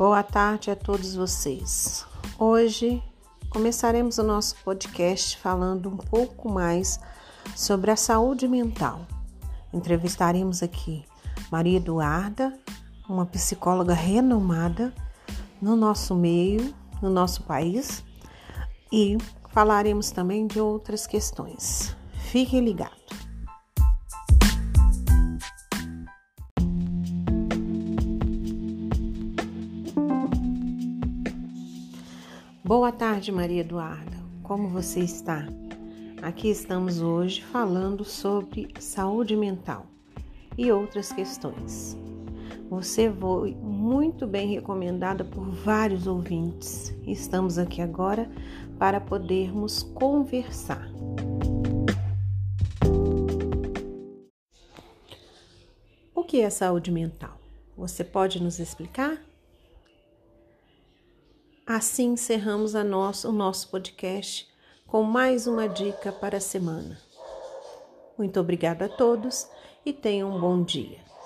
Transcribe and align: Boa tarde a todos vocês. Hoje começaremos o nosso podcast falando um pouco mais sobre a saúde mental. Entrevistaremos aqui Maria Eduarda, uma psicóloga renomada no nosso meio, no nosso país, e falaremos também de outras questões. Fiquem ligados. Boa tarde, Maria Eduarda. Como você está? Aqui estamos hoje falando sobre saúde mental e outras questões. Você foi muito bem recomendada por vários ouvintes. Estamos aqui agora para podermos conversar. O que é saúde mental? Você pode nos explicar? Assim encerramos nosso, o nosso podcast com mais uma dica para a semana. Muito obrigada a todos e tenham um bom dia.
Boa 0.00 0.22
tarde 0.22 0.70
a 0.70 0.74
todos 0.74 1.14
vocês. 1.14 2.06
Hoje 2.38 3.02
começaremos 3.50 4.16
o 4.16 4.22
nosso 4.22 4.56
podcast 4.64 5.36
falando 5.36 5.90
um 5.90 5.96
pouco 5.98 6.50
mais 6.50 6.98
sobre 7.54 7.90
a 7.90 7.96
saúde 7.96 8.48
mental. 8.48 9.06
Entrevistaremos 9.74 10.62
aqui 10.62 11.04
Maria 11.52 11.76
Eduarda, 11.76 12.58
uma 13.06 13.26
psicóloga 13.26 13.92
renomada 13.92 14.90
no 15.60 15.76
nosso 15.76 16.14
meio, 16.14 16.74
no 17.02 17.10
nosso 17.10 17.42
país, 17.42 18.02
e 18.90 19.18
falaremos 19.50 20.10
também 20.10 20.46
de 20.46 20.62
outras 20.62 21.06
questões. 21.06 21.94
Fiquem 22.30 22.64
ligados. 22.64 22.99
Boa 32.70 32.92
tarde, 32.92 33.32
Maria 33.32 33.62
Eduarda. 33.62 34.16
Como 34.44 34.68
você 34.68 35.00
está? 35.00 35.44
Aqui 36.22 36.48
estamos 36.48 37.02
hoje 37.02 37.42
falando 37.42 38.04
sobre 38.04 38.68
saúde 38.78 39.34
mental 39.34 39.86
e 40.56 40.70
outras 40.70 41.10
questões. 41.10 41.98
Você 42.70 43.10
foi 43.10 43.56
muito 43.56 44.24
bem 44.24 44.54
recomendada 44.54 45.24
por 45.24 45.50
vários 45.50 46.06
ouvintes. 46.06 46.94
Estamos 47.04 47.58
aqui 47.58 47.82
agora 47.82 48.30
para 48.78 49.00
podermos 49.00 49.82
conversar. 49.82 50.88
O 56.14 56.22
que 56.22 56.40
é 56.40 56.48
saúde 56.48 56.92
mental? 56.92 57.36
Você 57.76 58.04
pode 58.04 58.40
nos 58.40 58.60
explicar? 58.60 59.20
Assim 61.72 62.14
encerramos 62.14 62.74
nosso, 62.82 63.28
o 63.28 63.32
nosso 63.32 63.68
podcast 63.68 64.48
com 64.88 65.04
mais 65.04 65.46
uma 65.46 65.68
dica 65.68 66.10
para 66.10 66.38
a 66.38 66.40
semana. 66.40 66.98
Muito 68.18 68.40
obrigada 68.40 68.86
a 68.86 68.88
todos 68.88 69.48
e 69.86 69.92
tenham 69.92 70.34
um 70.34 70.40
bom 70.40 70.64
dia. 70.64 70.98